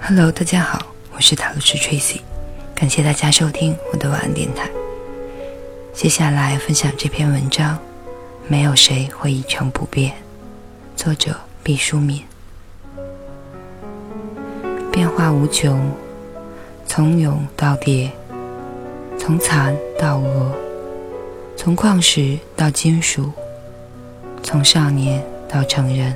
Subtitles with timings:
[0.00, 2.20] Hello，大家好，我是塔罗斯 Tracy，
[2.76, 4.70] 感谢大家收听我的晚安电台。
[5.92, 7.76] 接下来分享这篇文章：
[8.46, 10.14] 没有谁会一成不变。
[10.94, 12.22] 作者毕淑敏。
[14.92, 15.90] 变化无穷，
[16.86, 18.12] 从蛹到蝶，
[19.26, 20.52] 从蚕到蛾，
[21.56, 23.32] 从矿石到金属，
[24.42, 26.14] 从少年到成人，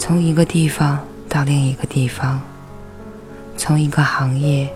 [0.00, 0.98] 从一个地方。
[1.28, 2.42] 到另一个地方，
[3.56, 4.68] 从一个行业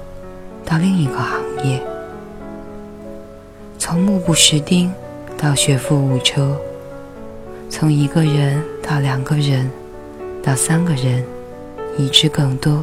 [0.64, 1.82] 到另一个行业，
[3.76, 4.90] 从目不识丁
[5.36, 6.56] 到学富五车，
[7.68, 9.70] 从一个人到两个人，
[10.42, 11.22] 到三个人，
[11.98, 12.82] 以至更多。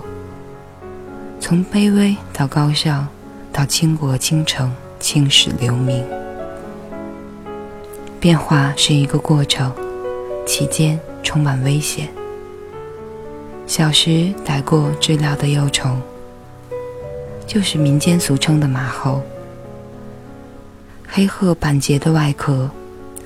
[1.39, 3.07] 从卑微到高尚，
[3.53, 6.03] 到倾国倾城、青史留名。
[8.19, 9.71] 变化是一个过程，
[10.43, 12.09] 其间充满危险。
[13.67, 16.01] 小时逮过知了的幼虫，
[17.45, 19.21] 就是民间俗称的马猴。
[21.07, 22.67] 黑褐板结的外壳，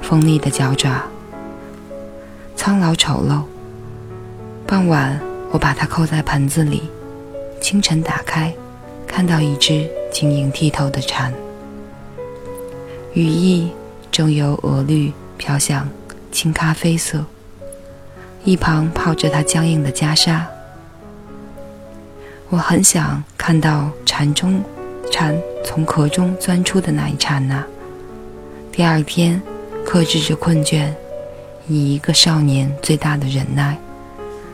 [0.02, 1.04] 锋利的脚爪，
[2.56, 3.44] 苍老丑陋。
[4.68, 5.18] 傍晚，
[5.52, 6.84] 我把它扣在盆子里，
[7.62, 8.54] 清晨打开，
[9.08, 9.90] 看到一只
[10.20, 11.32] 晶莹剔透的蝉，
[13.14, 13.70] 羽翼
[14.12, 15.88] 正由鹅绿飘向
[16.32, 17.24] 青咖啡色。
[18.44, 20.42] 一旁泡着它僵硬的袈裟，
[22.50, 24.60] 我很想看到蝉中
[25.12, 27.64] 蝉从壳中钻出的那一刹那。
[28.72, 29.40] 第二天，
[29.86, 30.92] 克制着困倦，
[31.68, 33.78] 以一个少年最大的忍耐，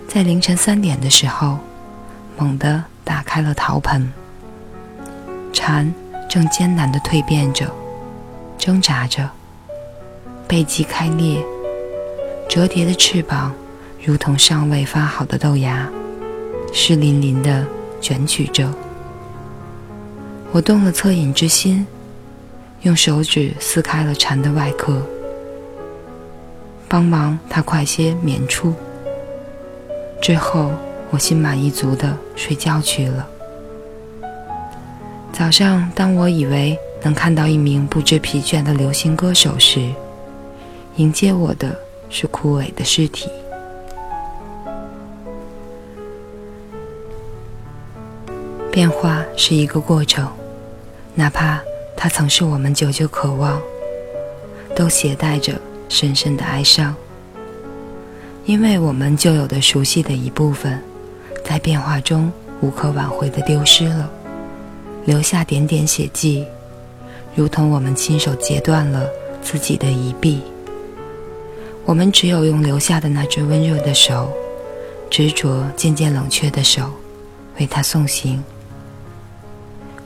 [0.09, 1.57] 在凌晨三点的时候，
[2.37, 4.11] 猛地打开了陶盆。
[5.53, 5.93] 蝉
[6.27, 7.71] 正艰难地蜕变着，
[8.57, 9.29] 挣扎着，
[10.47, 11.41] 背脊开裂，
[12.49, 13.53] 折叠的翅膀。
[14.05, 15.87] 如同尚未发好的豆芽，
[16.73, 17.65] 湿淋淋的
[18.01, 18.69] 卷曲着。
[20.51, 21.87] 我动了恻隐之心，
[22.81, 25.01] 用手指撕开了蝉的外壳，
[26.89, 28.73] 帮忙它快些娩出。
[30.21, 30.71] 之后，
[31.09, 33.25] 我心满意足的睡觉去了。
[35.33, 39.89] 早上，当我以为能看到一名不知疲倦的流行歌手时，
[40.97, 41.75] 迎接我的
[42.07, 43.31] 是枯萎的尸体。
[48.71, 50.31] 变化是一个过程，
[51.15, 51.59] 哪怕
[51.97, 53.59] 它曾是我们久久渴望，
[54.75, 56.95] 都携带着深深的哀伤。
[58.45, 60.79] 因为我们旧有的熟悉的一部分，
[61.43, 64.09] 在变化中无可挽回的丢失了，
[65.05, 66.45] 留下点点血迹，
[67.35, 69.07] 如同我们亲手截断了
[69.41, 70.41] 自己的一臂。
[71.85, 74.31] 我们只有用留下的那只温热的手，
[75.09, 76.89] 执着渐渐冷却的手，
[77.59, 78.41] 为他送行。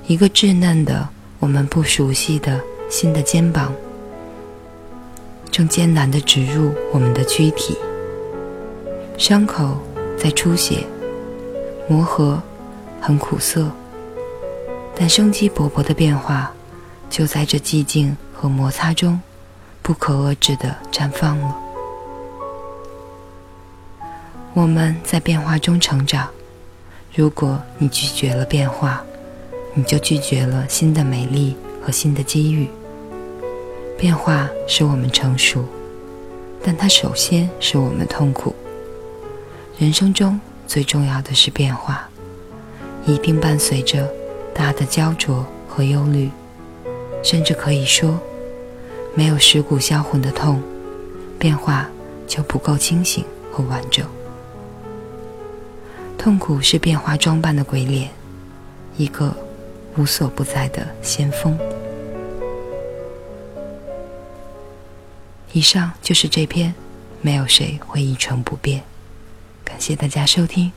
[0.08, 1.08] 一个稚嫩的、
[1.40, 2.60] 我们不熟悉的
[2.90, 3.72] 新的肩膀，
[5.52, 7.78] 正艰难地植入我们的躯体。
[9.18, 9.78] 伤口
[10.18, 10.84] 在出血，
[11.88, 12.42] 磨合
[13.00, 13.70] 很苦涩，
[15.00, 16.52] 但生机勃勃的变化
[17.10, 19.22] 就在这寂静和摩擦中
[19.84, 21.56] 不可遏制地绽放了。
[24.54, 26.28] 我们在变化中成长。
[27.14, 29.04] 如果你拒绝了变化，
[29.74, 32.68] 你就拒绝了新的美丽和新的机遇。
[33.98, 35.66] 变化使我们成熟，
[36.64, 38.56] 但它首先使我们痛苦。
[39.80, 42.08] 人生中最重要的是变化，
[43.06, 44.12] 一定伴随着
[44.58, 46.32] 大的焦灼和忧虑，
[47.24, 48.20] 甚至可以说，
[49.14, 50.62] 没有蚀骨销魂的痛，
[51.38, 51.88] 变化
[52.28, 54.04] 就不够清醒和完整。
[56.18, 58.10] 痛苦是变化装扮的鬼脸，
[58.98, 59.34] 一个。
[60.00, 61.58] 无所不在的先锋。
[65.54, 66.72] 以上就是这篇，
[67.20, 68.84] 没有谁会一成不变。
[69.66, 70.72] 感谢大家收听，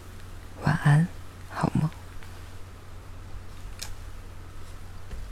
[0.65, 1.07] 晚安，
[1.51, 2.00] 好梦。